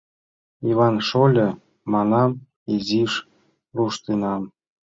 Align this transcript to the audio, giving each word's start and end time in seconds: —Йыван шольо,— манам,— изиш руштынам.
—Йыван 0.67 0.95
шольо,— 1.07 1.47
манам,— 1.93 2.31
изиш 2.73 3.13
руштынам. 3.75 4.43